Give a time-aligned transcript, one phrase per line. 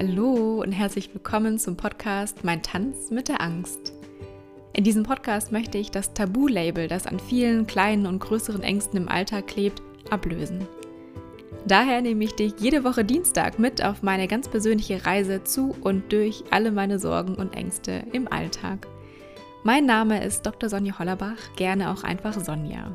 [0.00, 3.92] Hallo und herzlich willkommen zum Podcast Mein Tanz mit der Angst.
[4.72, 9.08] In diesem Podcast möchte ich das Tabu-Label, das an vielen kleinen und größeren Ängsten im
[9.08, 10.68] Alltag klebt, ablösen.
[11.66, 16.12] Daher nehme ich dich jede Woche Dienstag mit auf meine ganz persönliche Reise zu und
[16.12, 18.86] durch alle meine Sorgen und Ängste im Alltag.
[19.64, 20.68] Mein Name ist Dr.
[20.68, 22.92] Sonja Hollerbach, gerne auch einfach Sonja.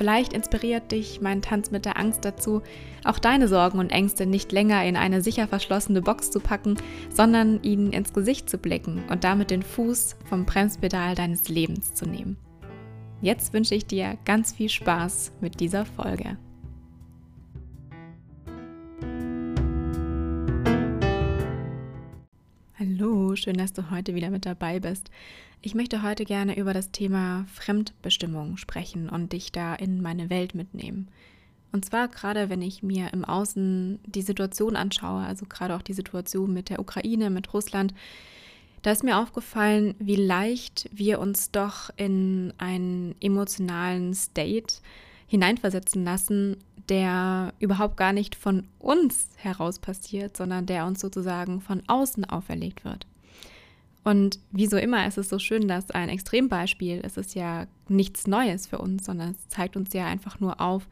[0.00, 2.62] Vielleicht inspiriert dich mein Tanz mit der Angst dazu,
[3.04, 6.78] auch deine Sorgen und Ängste nicht länger in eine sicher verschlossene Box zu packen,
[7.10, 12.06] sondern ihnen ins Gesicht zu blicken und damit den Fuß vom Bremspedal deines Lebens zu
[12.06, 12.38] nehmen.
[13.20, 16.38] Jetzt wünsche ich dir ganz viel Spaß mit dieser Folge.
[23.36, 25.10] Schön, dass du heute wieder mit dabei bist.
[25.62, 30.54] Ich möchte heute gerne über das Thema Fremdbestimmung sprechen und dich da in meine Welt
[30.54, 31.08] mitnehmen.
[31.72, 35.92] Und zwar gerade, wenn ich mir im Außen die Situation anschaue, also gerade auch die
[35.92, 37.94] Situation mit der Ukraine, mit Russland,
[38.82, 44.76] da ist mir aufgefallen, wie leicht wir uns doch in einen emotionalen State
[45.26, 46.56] hineinversetzen lassen,
[46.88, 52.84] der überhaupt gar nicht von uns heraus passiert, sondern der uns sozusagen von außen auferlegt
[52.84, 53.06] wird.
[54.02, 58.26] Und wie so immer ist es so schön, dass ein Extrembeispiel, es ist ja nichts
[58.26, 60.88] Neues für uns, sondern es zeigt uns ja einfach nur auf,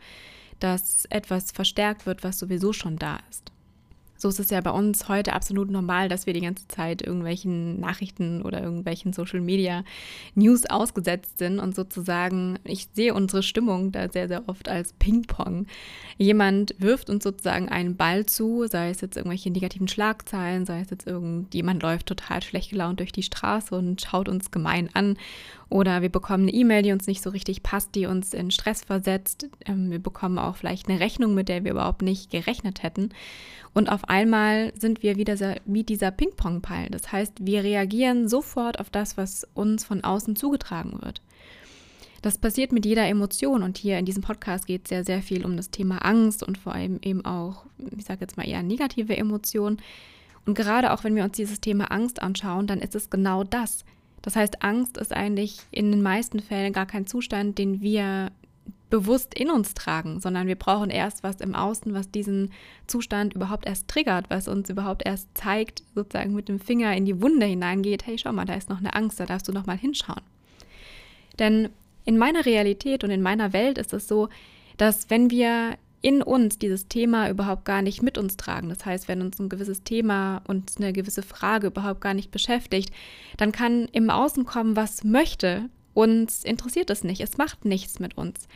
[0.60, 3.52] dass etwas verstärkt wird, was sowieso schon da ist.
[4.18, 7.78] So ist es ja bei uns heute absolut normal, dass wir die ganze Zeit irgendwelchen
[7.78, 9.84] Nachrichten oder irgendwelchen Social Media
[10.34, 15.66] News ausgesetzt sind und sozusagen, ich sehe unsere Stimmung da sehr, sehr oft als Ping-Pong.
[16.16, 20.90] Jemand wirft uns sozusagen einen Ball zu, sei es jetzt irgendwelche negativen Schlagzeilen, sei es
[20.90, 25.16] jetzt irgendjemand läuft total schlecht gelaunt durch die Straße und schaut uns gemein an
[25.70, 28.82] oder wir bekommen eine E-Mail, die uns nicht so richtig passt, die uns in Stress
[28.82, 29.48] versetzt.
[29.66, 33.10] Ähm, wir bekommen auch vielleicht eine Rechnung, mit der wir überhaupt nicht gerechnet hätten.
[33.74, 36.88] Und auf einmal sind wir wieder wie dieser Ping-Pong-Ball.
[36.90, 41.20] Das heißt, wir reagieren sofort auf das, was uns von außen zugetragen wird.
[42.22, 45.44] Das passiert mit jeder Emotion und hier in diesem Podcast geht es sehr, sehr viel
[45.44, 47.64] um das Thema Angst und vor allem eben auch,
[47.96, 49.80] ich sage jetzt mal eher negative Emotionen.
[50.44, 53.84] Und gerade auch wenn wir uns dieses Thema Angst anschauen, dann ist es genau das.
[54.22, 58.30] Das heißt, Angst ist eigentlich in den meisten Fällen gar kein Zustand, den wir
[58.90, 62.52] bewusst in uns tragen, sondern wir brauchen erst was im Außen, was diesen
[62.86, 67.20] Zustand überhaupt erst triggert, was uns überhaupt erst zeigt, sozusagen mit dem Finger in die
[67.20, 69.76] Wunde hineingeht, hey, schau mal, da ist noch eine Angst, da darfst du noch mal
[69.76, 70.22] hinschauen.
[71.38, 71.68] Denn
[72.04, 74.28] in meiner Realität und in meiner Welt ist es so,
[74.78, 78.68] dass wenn wir in uns dieses Thema überhaupt gar nicht mit uns tragen.
[78.68, 82.92] Das heißt, wenn uns ein gewisses Thema und eine gewisse Frage überhaupt gar nicht beschäftigt,
[83.36, 85.68] dann kann im Außen kommen, was möchte.
[85.94, 87.20] Uns interessiert es nicht.
[87.20, 88.46] Es macht nichts mit uns.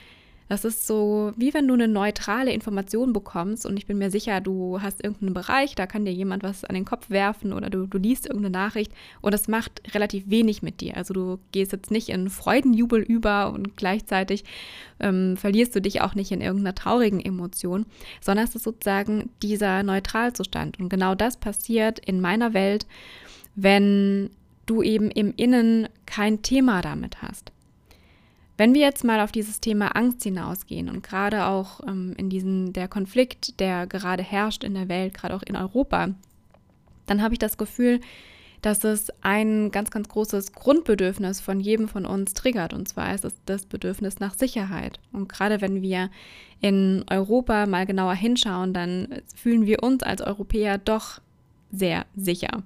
[0.52, 4.42] Das ist so, wie wenn du eine neutrale Information bekommst und ich bin mir sicher,
[4.42, 7.86] du hast irgendeinen Bereich, da kann dir jemand was an den Kopf werfen oder du,
[7.86, 8.92] du liest irgendeine Nachricht
[9.22, 10.98] und das macht relativ wenig mit dir.
[10.98, 14.44] Also du gehst jetzt nicht in Freudenjubel über und gleichzeitig
[15.00, 17.86] ähm, verlierst du dich auch nicht in irgendeiner traurigen Emotion,
[18.20, 20.78] sondern es ist sozusagen dieser Neutralzustand.
[20.78, 22.86] Und genau das passiert in meiner Welt,
[23.54, 24.28] wenn
[24.66, 27.52] du eben im Innen kein Thema damit hast.
[28.56, 32.72] Wenn wir jetzt mal auf dieses Thema Angst hinausgehen und gerade auch ähm, in diesem
[32.72, 36.10] der Konflikt, der gerade herrscht in der Welt, gerade auch in Europa,
[37.06, 38.00] dann habe ich das Gefühl,
[38.60, 42.72] dass es ein ganz, ganz großes Grundbedürfnis von jedem von uns triggert.
[42.72, 45.00] Und zwar ist es das Bedürfnis nach Sicherheit.
[45.12, 46.10] Und gerade wenn wir
[46.60, 51.20] in Europa mal genauer hinschauen, dann fühlen wir uns als Europäer doch
[51.72, 52.62] sehr sicher.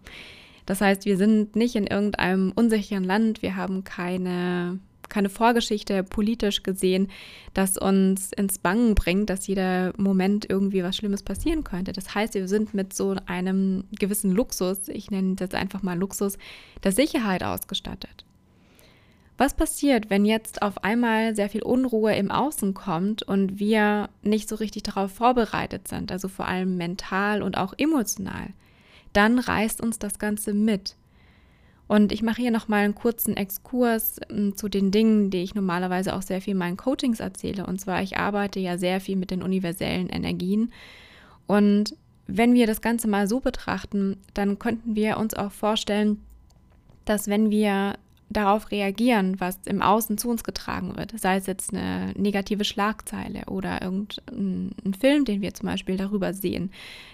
[0.67, 6.63] Das heißt, wir sind nicht in irgendeinem unsicheren Land, wir haben keine keine Vorgeschichte politisch
[6.63, 7.09] gesehen,
[7.55, 11.93] das uns ins Bangen bringt, dass jeder Moment irgendwie was Schlimmes passieren könnte.
[11.93, 16.39] Das heißt, wir sind mit so einem gewissen Luxus, ich nenne das einfach mal Luxus,
[16.85, 18.25] der Sicherheit ausgestattet.
[19.39, 24.49] Was passiert, wenn jetzt auf einmal sehr viel Unruhe im Außen kommt und wir nicht
[24.49, 28.49] so richtig darauf vorbereitet sind, also vor allem mental und auch emotional?
[29.13, 30.97] Dann reißt uns das Ganze mit.
[31.89, 36.15] Und ich mache hier nochmal einen kurzen Exkurs ähm, zu den Dingen, die ich normalerweise
[36.15, 37.67] auch sehr viel in meinen Coachings erzähle.
[37.67, 40.73] Und zwar, ich arbeite ja sehr viel mit den universellen Energien.
[41.47, 41.95] Und
[42.27, 46.21] wenn wir das Ganze mal so betrachten, dann könnten wir uns auch vorstellen,
[47.05, 47.95] dass wenn wir
[48.29, 51.19] darauf reagieren, was im Außen zu uns getragen wird.
[51.19, 56.71] Sei es jetzt eine negative Schlagzeile oder irgendein Film, den wir zum Beispiel darüber sehen,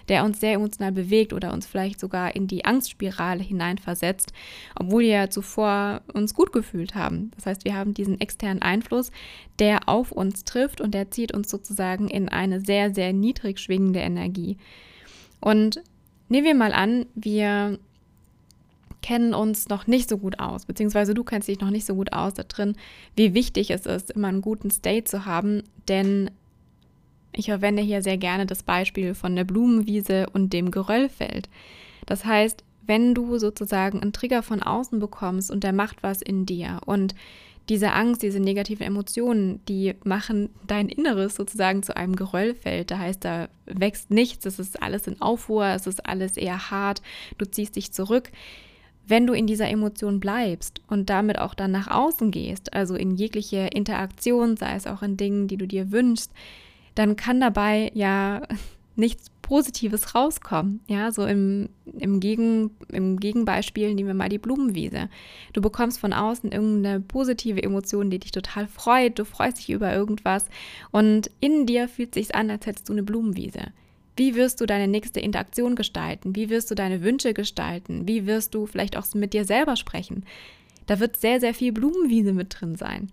[0.09, 4.33] der uns sehr emotional bewegt oder uns vielleicht sogar in die Angstspirale hineinversetzt,
[4.75, 7.31] obwohl wir ja zuvor uns gut gefühlt haben.
[7.35, 9.11] Das heißt, wir haben diesen externen Einfluss,
[9.59, 13.99] der auf uns trifft und der zieht uns sozusagen in eine sehr, sehr niedrig schwingende
[13.99, 14.57] Energie.
[15.39, 15.81] Und
[16.33, 17.77] Nehmen wir mal an, wir
[19.03, 22.13] kennen uns noch nicht so gut aus, beziehungsweise du kennst dich noch nicht so gut
[22.13, 22.75] aus da drin,
[23.15, 26.31] wie wichtig es ist, immer einen guten State zu haben, denn
[27.33, 31.49] ich verwende hier sehr gerne das Beispiel von der Blumenwiese und dem Geröllfeld.
[32.05, 36.45] Das heißt, wenn du sozusagen einen Trigger von außen bekommst und der macht was in
[36.45, 37.15] dir und
[37.69, 42.91] diese Angst, diese negativen Emotionen, die machen dein Inneres sozusagen zu einem Geröllfeld.
[42.91, 47.01] Da heißt, da wächst nichts, es ist alles in Aufruhr, es ist alles eher hart,
[47.37, 48.31] du ziehst dich zurück.
[49.05, 53.15] Wenn du in dieser Emotion bleibst und damit auch dann nach außen gehst, also in
[53.15, 56.31] jegliche Interaktion, sei es auch in Dingen, die du dir wünschst,
[56.95, 58.43] dann kann dabei ja
[58.95, 60.79] nichts Positives rauskommen.
[60.87, 61.69] Ja, so im,
[61.99, 65.09] im, Gegen, im Gegenbeispiel nehmen wir mal die Blumenwiese.
[65.51, 69.19] Du bekommst von außen irgendeine positive Emotion, die dich total freut.
[69.19, 70.45] Du freust dich über irgendwas
[70.91, 73.73] und in dir fühlt sich an, als hättest du eine Blumenwiese.
[74.15, 76.35] Wie wirst du deine nächste Interaktion gestalten?
[76.35, 78.07] Wie wirst du deine Wünsche gestalten?
[78.07, 80.25] Wie wirst du vielleicht auch mit dir selber sprechen?
[80.85, 83.11] Da wird sehr, sehr viel Blumenwiese mit drin sein.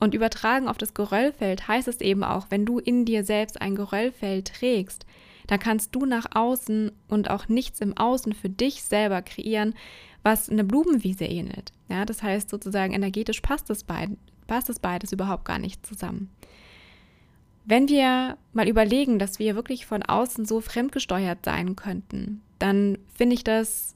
[0.00, 3.74] Und übertragen auf das Geröllfeld heißt es eben auch, wenn du in dir selbst ein
[3.74, 5.04] Geröllfeld trägst,
[5.46, 9.74] dann kannst du nach außen und auch nichts im Außen für dich selber kreieren,
[10.22, 11.72] was eine Blumenwiese ähnelt.
[11.88, 14.10] Ja, das heißt sozusagen energetisch passt das, beid,
[14.46, 16.30] passt das beides überhaupt gar nicht zusammen.
[17.70, 23.34] Wenn wir mal überlegen, dass wir wirklich von außen so fremdgesteuert sein könnten, dann finde
[23.34, 23.94] ich das,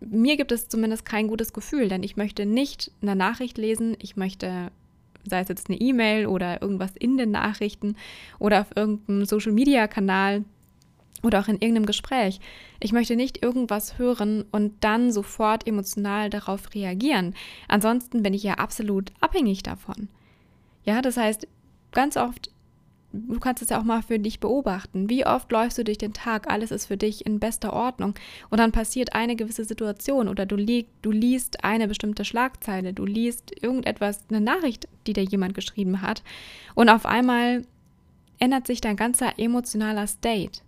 [0.00, 4.16] mir gibt es zumindest kein gutes Gefühl, denn ich möchte nicht eine Nachricht lesen, ich
[4.16, 4.72] möchte
[5.22, 7.94] sei es jetzt eine E-Mail oder irgendwas in den Nachrichten
[8.40, 10.44] oder auf irgendeinem Social-Media-Kanal
[11.22, 12.40] oder auch in irgendeinem Gespräch.
[12.80, 17.36] Ich möchte nicht irgendwas hören und dann sofort emotional darauf reagieren.
[17.68, 20.08] Ansonsten bin ich ja absolut abhängig davon.
[20.82, 21.46] Ja, das heißt,
[21.92, 22.50] ganz oft
[23.12, 25.08] du kannst es ja auch mal für dich beobachten.
[25.08, 28.14] Wie oft läufst du durch den Tag, alles ist für dich in bester Ordnung
[28.50, 33.04] und dann passiert eine gewisse Situation oder du, li du liest eine bestimmte Schlagzeile, du
[33.04, 36.22] liest irgendetwas, eine Nachricht, die dir jemand geschrieben hat
[36.74, 37.64] und auf einmal
[38.38, 40.60] ändert sich dein ganzer emotionaler State.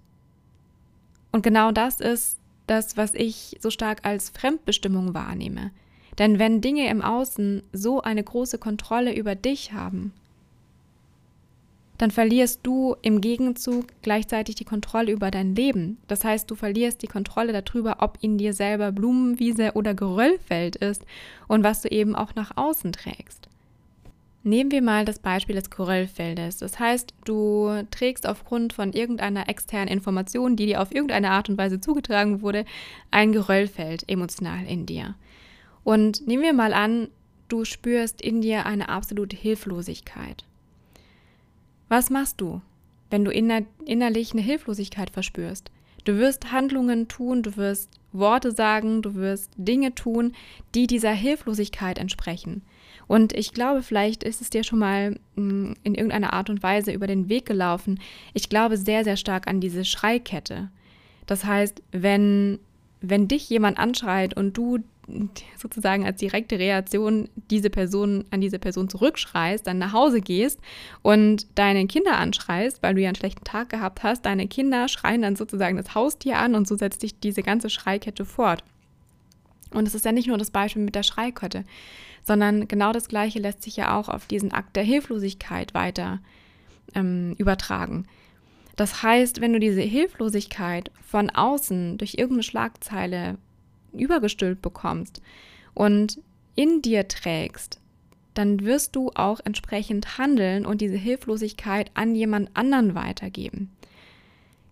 [1.33, 5.71] Und genau das ist das, was ich so stark als Fremdbestimmung wahrnehme.
[6.19, 10.13] Denn wenn Dinge im Außen so eine große Kontrolle über dich haben,
[11.99, 15.99] dann verlierst du im Gegenzug gleichzeitig die Kontrolle über dein Leben.
[16.07, 21.05] Das heißt, du verlierst die Kontrolle darüber, ob in dir selber Blumenwiese oder Geröllfeld ist
[21.49, 23.49] und was du eben auch nach außen trägst.
[24.45, 26.59] Nehmen wir mal das Beispiel des Geröllfeldes.
[26.59, 31.59] Das heißt, du trägst aufgrund von irgendeiner externen Information, die dir auf irgendeine Art und
[31.59, 32.65] Weise zugetragen wurde,
[33.11, 35.17] ein Geröllfeld emotional in dir.
[35.83, 37.09] Und nehmen wir mal an,
[37.49, 40.45] du spürst in dir eine absolute Hilflosigkeit.
[41.89, 42.61] Was machst du,
[43.11, 45.71] wenn du inner innerlich eine Hilflosigkeit verspürst?
[46.05, 50.33] Du wirst Handlungen tun, du wirst Worte sagen, du wirst Dinge tun,
[50.75, 52.63] die dieser Hilflosigkeit entsprechen.
[53.07, 56.93] Und ich glaube, vielleicht ist es dir schon mal mm, in irgendeiner Art und Weise
[56.93, 58.01] über den Weg gelaufen.
[58.35, 60.71] Ich glaube sehr, sehr stark an diese Schreikette.
[61.27, 62.59] Das heißt, wenn,
[63.01, 64.79] wenn dich jemand anschreit und du
[65.57, 70.61] sozusagen als direkte Reaktion diese Person an diese Person zurückschreist, dann nach Hause gehst
[71.03, 75.23] und deine Kinder anschreist, weil du ja einen schlechten Tag gehabt hast, deine Kinder schreien
[75.23, 78.63] dann sozusagen das Haustier an und so setzt sich diese ganze Schreikette fort.
[79.73, 81.65] Und es ist ja nicht nur das Beispiel mit der Schreikette,
[82.25, 86.21] sondern genau das Gleiche lässt sich ja auch auf diesen Akt der Hilflosigkeit weiter
[86.95, 88.07] ähm, übertragen.
[88.77, 93.37] Das heißt, wenn du diese Hilflosigkeit von außen durch irgendeine Schlagzeile
[93.93, 95.23] übergestülpt bekommst
[95.75, 96.21] und
[96.55, 97.81] in dir trägst,
[98.35, 103.71] dann wirst du auch entsprechend handeln und diese Hilflosigkeit an jemand anderen weitergeben.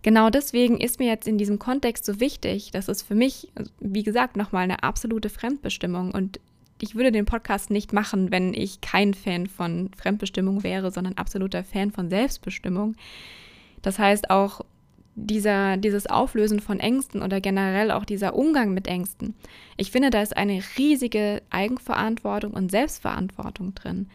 [0.03, 4.03] Genau deswegen ist mir jetzt in diesem Kontext so wichtig, dass es für mich, wie
[4.03, 6.39] gesagt, nochmal eine absolute Fremdbestimmung und
[6.79, 11.63] ich würde den Podcast nicht machen, wenn ich kein Fan von Fremdbestimmung wäre, sondern absoluter
[11.63, 12.95] Fan von Selbstbestimmung.
[13.81, 14.61] Das heißt auch
[15.19, 19.33] dieser, dieses Auflösen von Ängsten oder generell auch dieser Umgang mit Ängsten.
[19.75, 24.07] Ich finde, da ist eine riesige Eigenverantwortung und Selbstverantwortung drin.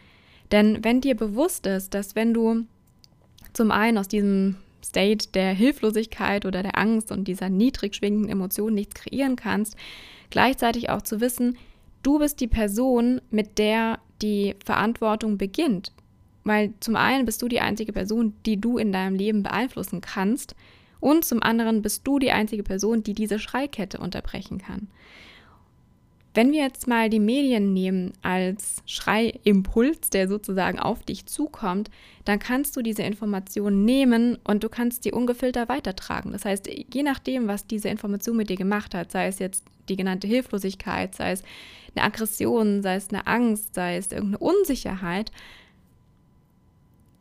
[0.51, 2.65] Denn wenn dir bewusst ist, dass wenn du
[3.51, 8.75] zum einen aus diesem State der Hilflosigkeit oder der Angst und dieser niedrig schwingenden Emotionen
[8.75, 9.75] nichts kreieren kannst,
[10.29, 11.57] gleichzeitig auch zu wissen,
[12.01, 15.91] du bist die Person, mit der die Verantwortung beginnt.
[16.45, 20.55] Weil zum einen bist du die einzige Person, die du in deinem Leben beeinflussen kannst,
[21.03, 24.87] und zum anderen bist du die einzige Person, die diese Schreikette unterbrechen kann.
[26.33, 31.91] Wenn wir jetzt mal die Medien nehmen als Schreiimpuls, der sozusagen auf dich zukommt,
[32.25, 36.31] dann kannst du diese Information nehmen und du kannst die ungefiltert weitertragen.
[36.31, 39.97] Das heißt, je nachdem, was diese Information mit dir gemacht hat, sei es jetzt die
[39.97, 41.43] genannte Hilflosigkeit, sei es
[41.95, 45.31] eine Aggression, sei es eine Angst, sei es irgendeine Unsicherheit,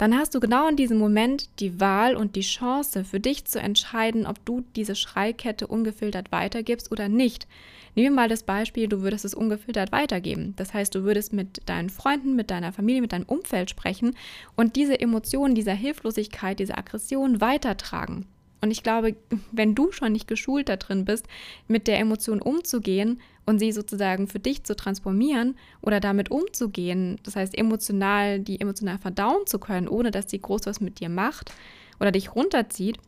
[0.03, 3.61] dann hast du genau in diesem Moment die Wahl und die Chance für dich zu
[3.61, 7.47] entscheiden, ob du diese Schreikette ungefiltert weitergibst oder nicht.
[7.95, 10.55] Nehmen wir mal das Beispiel, du würdest es ungefiltert weitergeben.
[10.57, 14.17] Das heißt, du würdest mit deinen Freunden, mit deiner Familie, mit deinem Umfeld sprechen
[14.57, 18.27] und diese Emotionen, dieser Hilflosigkeit, diese Aggression weitertragen.
[18.63, 19.17] Und ich glaube,
[19.51, 21.27] wenn du schon nicht geschult da drin bist,
[21.67, 27.35] mit der Emotion umzugehen und sie sozusagen für dich zu transformieren oder damit umzugehen, das
[27.35, 31.53] heißt emotional, die emotional verdauen zu können, ohne dass sie groß was mit dir macht
[31.99, 32.99] oder dich runterzieht,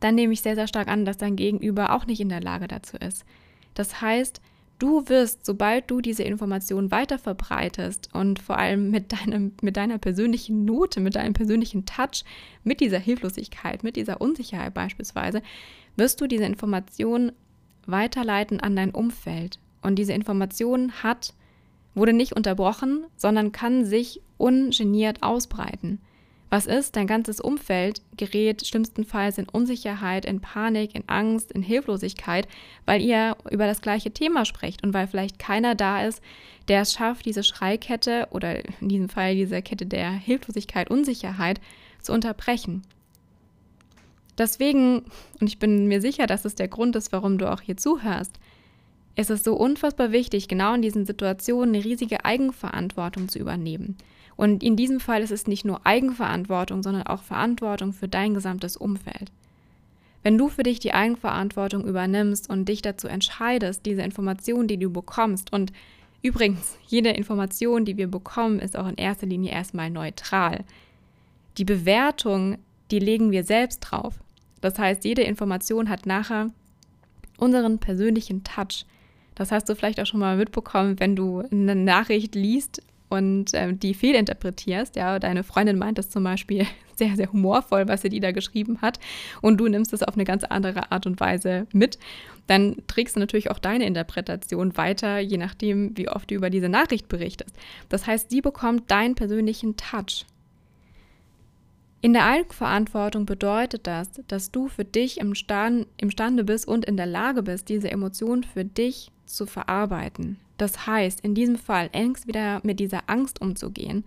[0.00, 2.68] dann nehme ich sehr, sehr stark an, dass dein Gegenüber auch nicht in der Lage
[2.68, 3.24] dazu ist.
[3.72, 4.42] Das heißt,
[4.78, 9.98] du wirst, sobald du diese Information weiter verbreitest und vor allem mit, deinem, mit deiner
[9.98, 12.24] persönlichen Note, mit deinem persönlichen Touch,
[12.64, 15.42] mit dieser Hilflosigkeit, mit dieser Unsicherheit beispielsweise,
[15.96, 17.32] wirst du diese Information
[17.86, 19.58] weiterleiten an dein Umfeld.
[19.82, 21.34] Und diese Information hat,
[21.94, 26.00] wurde nicht unterbrochen, sondern kann sich ungeniert ausbreiten.
[26.48, 26.94] Was ist?
[26.94, 32.46] Dein ganzes Umfeld gerät schlimmstenfalls in Unsicherheit, in Panik, in Angst, in Hilflosigkeit,
[32.84, 36.22] weil ihr über das gleiche Thema sprecht und weil vielleicht keiner da ist,
[36.68, 41.60] der es schafft, diese Schreikette oder in diesem Fall diese Kette der Hilflosigkeit, Unsicherheit
[42.00, 42.82] zu unterbrechen.
[44.38, 45.04] Deswegen,
[45.40, 48.38] und ich bin mir sicher, dass es der Grund ist, warum du auch hier zuhörst,
[49.16, 53.96] ist es so unfassbar wichtig, genau in diesen Situationen eine riesige Eigenverantwortung zu übernehmen.
[54.36, 58.76] Und in diesem Fall ist es nicht nur Eigenverantwortung, sondern auch Verantwortung für dein gesamtes
[58.76, 59.32] Umfeld.
[60.22, 64.90] Wenn du für dich die Eigenverantwortung übernimmst und dich dazu entscheidest, diese Information, die du
[64.90, 65.72] bekommst, und
[66.20, 70.64] übrigens, jede Information, die wir bekommen, ist auch in erster Linie erstmal neutral.
[71.56, 72.58] Die Bewertung,
[72.90, 74.14] die legen wir selbst drauf.
[74.60, 76.50] Das heißt, jede Information hat nachher
[77.38, 78.84] unseren persönlichen Touch.
[79.34, 83.72] Das hast du vielleicht auch schon mal mitbekommen, wenn du eine Nachricht liest und äh,
[83.72, 88.20] die fehlinterpretierst, ja, deine Freundin meint das zum Beispiel sehr, sehr humorvoll, was sie dir
[88.20, 88.98] da geschrieben hat,
[89.42, 91.98] und du nimmst es auf eine ganz andere Art und Weise mit,
[92.46, 96.68] dann trägst du natürlich auch deine Interpretation weiter, je nachdem, wie oft du über diese
[96.68, 97.56] Nachricht berichtest.
[97.88, 100.26] Das heißt, sie bekommt deinen persönlichen Touch.
[102.00, 107.06] In der Eigenverantwortung bedeutet das, dass du für dich imstand, imstande bist und in der
[107.06, 110.38] Lage bist, diese Emotionen für dich zu verarbeiten.
[110.56, 114.04] Das heißt, in diesem Fall Angst wieder mit dieser Angst umzugehen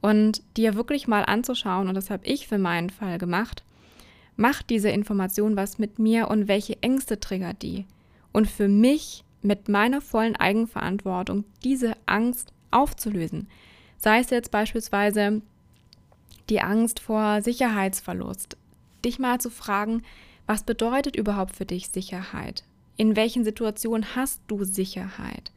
[0.00, 3.62] und dir wirklich mal anzuschauen, und das habe ich für meinen Fall gemacht,
[4.36, 7.86] macht diese Information was mit mir und welche Ängste triggert die?
[8.32, 13.48] Und für mich mit meiner vollen Eigenverantwortung diese Angst aufzulösen.
[13.98, 15.42] Sei es jetzt beispielsweise
[16.48, 18.56] die Angst vor Sicherheitsverlust.
[19.04, 20.02] Dich mal zu fragen,
[20.46, 22.64] was bedeutet überhaupt für dich Sicherheit?
[22.96, 25.52] In welchen Situationen hast du Sicherheit?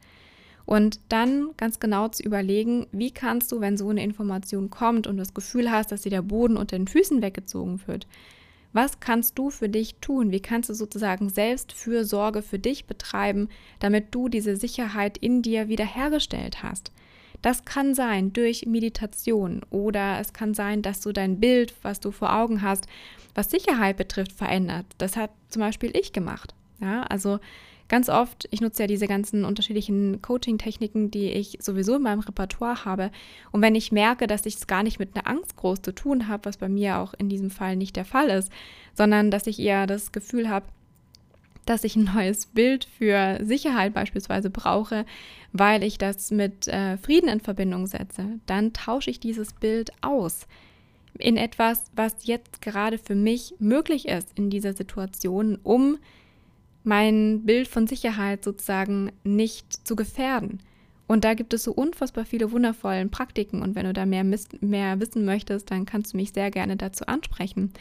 [0.66, 5.16] Und dann ganz genau zu überlegen, wie kannst du, wenn so eine Information kommt und
[5.16, 8.06] das Gefühl hast, dass dir der Boden unter den Füßen weggezogen wird,
[8.72, 10.32] was kannst du für dich tun?
[10.32, 15.68] Wie kannst du sozusagen selbst Fürsorge für dich betreiben, damit du diese Sicherheit in dir
[15.68, 16.92] wiederhergestellt hast?
[17.40, 22.10] Das kann sein durch Meditation oder es kann sein, dass du dein Bild, was du
[22.10, 22.86] vor Augen hast,
[23.34, 24.84] was Sicherheit betrifft, verändert.
[24.98, 26.54] Das hat zum Beispiel ich gemacht.
[26.80, 27.38] Ja, also
[27.88, 32.84] ganz oft, ich nutze ja diese ganzen unterschiedlichen Coaching-Techniken, die ich sowieso in meinem Repertoire
[32.84, 33.10] habe.
[33.52, 36.28] Und wenn ich merke, dass ich es gar nicht mit einer Angst groß zu tun
[36.28, 38.50] habe, was bei mir auch in diesem Fall nicht der Fall ist,
[38.94, 40.66] sondern dass ich eher das Gefühl habe,
[41.64, 45.04] dass ich ein neues Bild für Sicherheit beispielsweise brauche,
[45.52, 50.46] weil ich das mit äh, Frieden in Verbindung setze, dann tausche ich dieses Bild aus
[51.18, 55.98] in etwas, was jetzt gerade für mich möglich ist in dieser Situation, um
[56.86, 60.60] mein Bild von Sicherheit sozusagen nicht zu gefährden.
[61.08, 63.62] Und da gibt es so unfassbar viele wundervolle Praktiken.
[63.62, 67.06] Und wenn du da mehr, mehr wissen möchtest, dann kannst du mich sehr gerne dazu
[67.06, 67.72] ansprechen.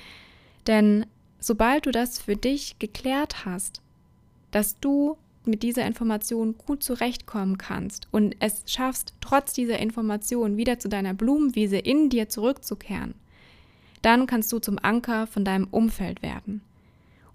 [0.68, 1.06] Denn
[1.40, 3.82] sobald du das für dich geklärt hast,
[4.52, 10.80] dass du mit dieser Information gut zurechtkommen kannst und es schaffst, trotz dieser Information wieder
[10.80, 13.14] zu deiner Blumenwiese in dir zurückzukehren,
[14.02, 16.62] dann kannst du zum Anker von deinem Umfeld werden.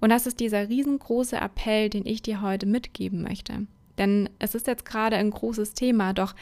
[0.00, 3.66] Und das ist dieser riesengroße Appell, den ich dir heute mitgeben möchte.
[3.98, 6.34] Denn es ist jetzt gerade ein großes Thema, doch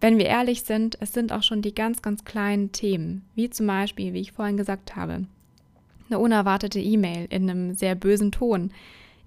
[0.00, 3.68] wenn wir ehrlich sind, es sind auch schon die ganz, ganz kleinen Themen, wie zum
[3.68, 5.26] Beispiel, wie ich vorhin gesagt habe,
[6.08, 8.72] eine unerwartete E-Mail in einem sehr bösen Ton,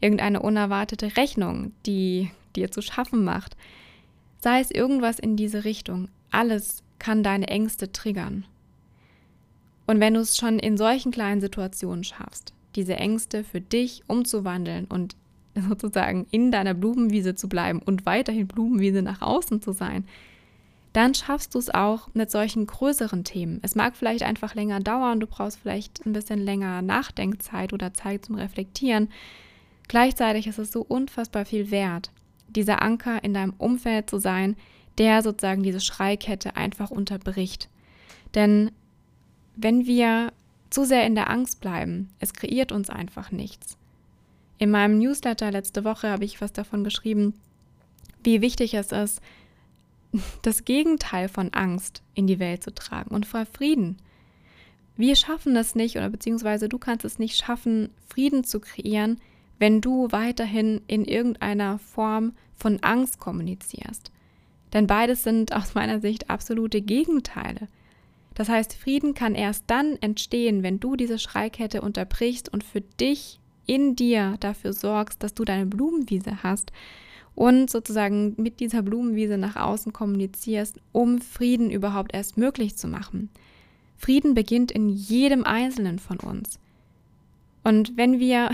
[0.02, 3.56] irgendeine unerwartete Rechnung, die dir zu schaffen macht.
[4.42, 8.46] Sei es irgendwas in diese Richtung, alles kann deine Ängste triggern.
[9.88, 14.86] Und wenn du es schon in solchen kleinen Situationen schaffst, diese Ängste für dich umzuwandeln
[14.86, 15.16] und
[15.70, 20.06] sozusagen in deiner Blumenwiese zu bleiben und weiterhin Blumenwiese nach außen zu sein,
[20.94, 23.60] dann schaffst du es auch mit solchen größeren Themen.
[23.64, 28.26] Es mag vielleicht einfach länger dauern, du brauchst vielleicht ein bisschen länger Nachdenkzeit oder Zeit
[28.26, 29.10] zum Reflektieren.
[29.90, 32.12] Gleichzeitig ist es so unfassbar viel wert,
[32.48, 34.56] dieser Anker in deinem Umfeld zu sein,
[34.98, 37.70] der sozusagen diese Schreikette einfach unterbricht.
[38.34, 38.72] Denn
[39.58, 40.32] wenn wir
[40.76, 43.78] zu sehr in der Angst bleiben, es kreiert uns einfach nichts.
[44.58, 47.34] In meinem Newsletter letzte Woche habe ich was davon geschrieben,
[48.26, 49.22] wie wichtig es ist,
[50.42, 53.96] das Gegenteil von Angst in die Welt zu tragen und vor Frieden.
[54.98, 59.22] Wir schaffen es nicht oder beziehungsweise du kannst es nicht schaffen, Frieden zu kreieren,
[59.60, 64.12] wenn du weiterhin in irgendeiner Form von Angst kommunizierst.
[64.74, 67.70] Denn beides sind aus meiner Sicht absolute Gegenteile.
[68.36, 73.40] Das heißt, Frieden kann erst dann entstehen, wenn du diese Schreikette unterbrichst und für dich
[73.66, 76.72] in dir dafür sorgst, dass du deine Blumenwiese hast,
[77.36, 83.30] und sozusagen mit dieser Blumenwiese nach außen kommunizierst, um Frieden überhaupt erst möglich zu machen.
[83.98, 86.60] Frieden beginnt in jedem Einzelnen von uns.
[87.64, 88.52] Und wenn wir,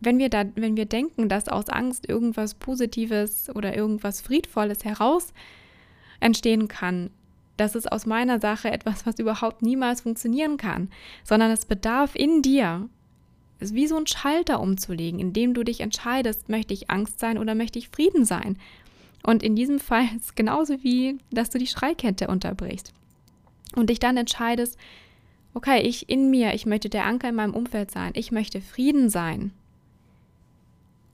[0.00, 5.32] wenn wir da, wenn wir denken, dass aus Angst irgendwas Positives oder irgendwas Friedvolles heraus
[6.20, 7.10] entstehen kann,
[7.56, 10.88] das ist aus meiner Sache etwas, was überhaupt niemals funktionieren kann,
[11.22, 12.88] sondern es bedarf in dir
[13.60, 17.54] ist wie so ein Schalter umzulegen, indem du dich entscheidest, möchte ich Angst sein oder
[17.54, 18.58] möchte ich Frieden sein.
[19.22, 22.92] Und in diesem Fall ist es genauso wie, dass du die Schreikette unterbrichst
[23.74, 24.78] und dich dann entscheidest,
[25.54, 29.08] okay, ich in mir, ich möchte der Anker in meinem Umfeld sein, ich möchte Frieden
[29.08, 29.52] sein.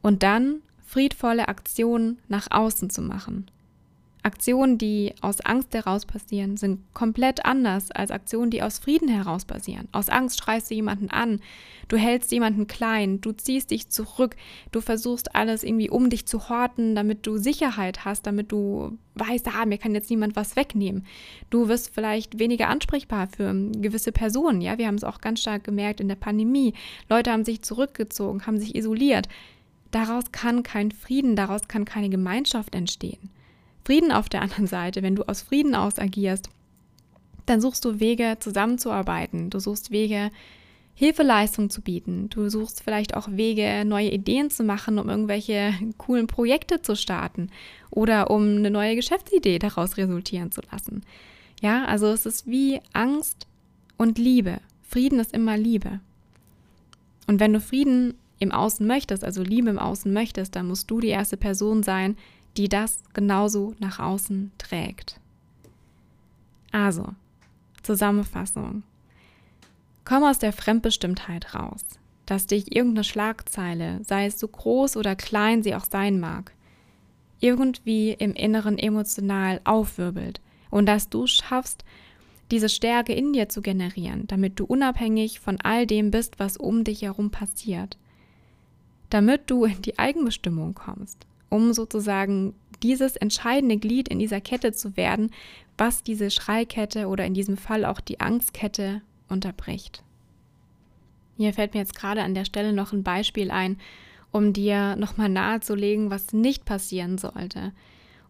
[0.03, 3.47] Und dann friedvolle Aktionen nach außen zu machen.
[4.23, 9.45] Aktionen, die aus Angst heraus passieren, sind komplett anders als Aktionen, die aus Frieden heraus
[9.45, 9.89] passieren.
[9.93, 11.41] Aus Angst schreist du jemanden an,
[11.89, 14.37] du hältst jemanden klein, du ziehst dich zurück,
[14.73, 19.49] du versuchst alles irgendwie um dich zu horten, damit du Sicherheit hast, damit du weißt,
[19.49, 21.07] ah, mir kann jetzt niemand was wegnehmen.
[21.51, 24.61] Du wirst vielleicht weniger ansprechbar für gewisse Personen.
[24.61, 26.75] Ja, wir haben es auch ganz stark gemerkt in der Pandemie.
[27.09, 29.29] Leute haben sich zurückgezogen, haben sich isoliert.
[29.91, 33.31] Daraus kann kein Frieden, daraus kann keine Gemeinschaft entstehen.
[33.85, 36.51] Frieden auf der anderen Seite, wenn du aus Frieden aus agierst,
[37.47, 39.51] dann suchst du Wege zusammenzuarbeiten.
[39.51, 40.31] Du suchst Wege,
[40.95, 42.29] Hilfeleistung zu bieten.
[42.29, 47.51] Du suchst vielleicht auch Wege, neue Ideen zu machen, um irgendwelche coolen Projekte zu starten
[47.91, 51.03] oder um eine neue Geschäftsidee daraus resultieren zu lassen.
[51.63, 53.47] Ja, also es ist wie Angst
[53.97, 54.61] und Liebe.
[54.83, 56.01] Frieden ist immer Liebe.
[57.27, 61.01] Und wenn du Frieden im Außen möchtest, also Liebe im Außen möchtest, dann musst du
[61.01, 62.17] die erste Person sein,
[62.61, 65.19] die das genauso nach außen trägt.
[66.73, 67.15] Also,
[67.83, 68.83] Zusammenfassung.
[70.05, 71.87] Komm aus der Fremdbestimmtheit raus,
[72.27, 76.53] dass dich irgendeine Schlagzeile, sei es so groß oder klein sie auch sein mag,
[77.41, 81.83] irgendwie im Inneren emotional aufwirbelt und dass du schaffst,
[82.51, 86.85] diese Stärke in dir zu generieren, damit du unabhängig von all dem bist, was um
[86.85, 87.97] dich herum passiert.
[89.09, 94.97] Damit du in die Eigenbestimmung kommst um sozusagen dieses entscheidende Glied in dieser Kette zu
[94.97, 95.31] werden,
[95.77, 100.03] was diese Schreikette oder in diesem Fall auch die Angstkette unterbricht.
[101.37, 103.79] Hier fällt mir jetzt gerade an der Stelle noch ein Beispiel ein,
[104.31, 107.73] um dir nochmal nahezulegen, was nicht passieren sollte.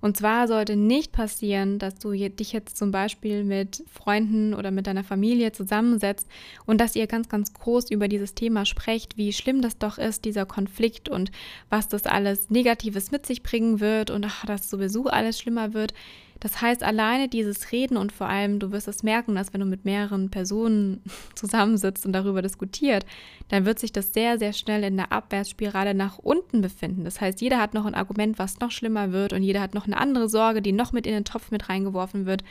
[0.00, 4.86] Und zwar sollte nicht passieren, dass du dich jetzt zum Beispiel mit Freunden oder mit
[4.86, 6.26] deiner Familie zusammensetzt
[6.66, 10.24] und dass ihr ganz, ganz groß über dieses Thema sprecht, wie schlimm das doch ist,
[10.24, 11.30] dieser Konflikt und
[11.68, 15.92] was das alles Negatives mit sich bringen wird und ach, dass sowieso alles schlimmer wird.
[16.40, 19.66] Das heißt, alleine dieses Reden und vor allem, du wirst es merken, dass wenn du
[19.66, 21.02] mit mehreren Personen
[21.34, 23.04] zusammensitzt und darüber diskutiert,
[23.48, 27.04] dann wird sich das sehr, sehr schnell in der Abwärtsspirale nach unten befinden.
[27.04, 29.86] Das heißt, jeder hat noch ein Argument, was noch schlimmer wird und jeder hat noch
[29.86, 32.42] eine andere Sorge, die noch mit in den Topf mit reingeworfen wird.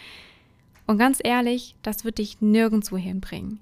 [0.86, 3.60] Und ganz ehrlich, das wird dich nirgendwo hinbringen.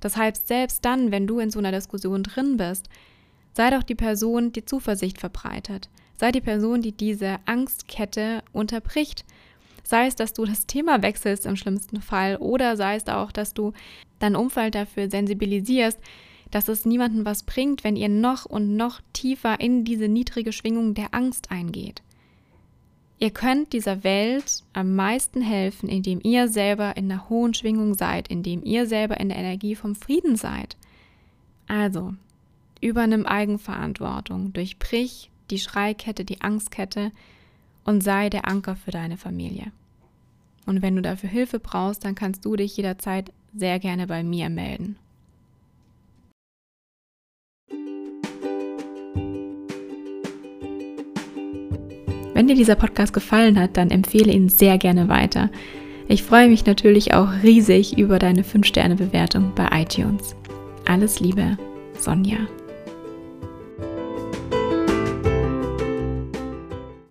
[0.00, 2.88] Das heißt, selbst dann, wenn du in so einer Diskussion drin bist,
[3.52, 5.88] sei doch die Person, die Zuversicht verbreitet.
[6.16, 9.24] Sei die Person, die diese Angstkette unterbricht
[9.90, 13.54] Sei es, dass du das Thema wechselst im schlimmsten Fall oder sei es auch, dass
[13.54, 13.72] du
[14.20, 15.98] dein Umfeld dafür sensibilisierst,
[16.52, 20.94] dass es niemandem was bringt, wenn ihr noch und noch tiefer in diese niedrige Schwingung
[20.94, 22.02] der Angst eingeht.
[23.18, 28.28] Ihr könnt dieser Welt am meisten helfen, indem ihr selber in der hohen Schwingung seid,
[28.28, 30.76] indem ihr selber in der Energie vom Frieden seid.
[31.66, 32.14] Also,
[32.80, 37.10] übernimm Eigenverantwortung, durchbrich die Schreikette, die Angstkette
[37.84, 39.72] und sei der Anker für deine Familie.
[40.66, 44.48] Und wenn du dafür Hilfe brauchst, dann kannst du dich jederzeit sehr gerne bei mir
[44.50, 44.96] melden.
[52.34, 55.50] Wenn dir dieser Podcast gefallen hat, dann empfehle ihn sehr gerne weiter.
[56.08, 60.34] Ich freue mich natürlich auch riesig über deine 5-Sterne-Bewertung bei iTunes.
[60.86, 61.58] Alles Liebe,
[61.98, 62.38] Sonja.